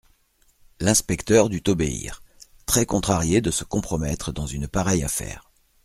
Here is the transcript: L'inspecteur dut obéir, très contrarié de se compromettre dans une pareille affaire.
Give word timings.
L'inspecteur 0.79 1.47
dut 1.47 1.61
obéir, 1.69 2.23
très 2.65 2.87
contrarié 2.87 3.39
de 3.39 3.51
se 3.51 3.63
compromettre 3.63 4.31
dans 4.31 4.47
une 4.47 4.67
pareille 4.67 5.03
affaire. 5.03 5.51